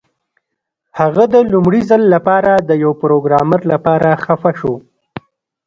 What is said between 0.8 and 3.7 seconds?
هغه د لومړي ځل لپاره د یو پروګرامر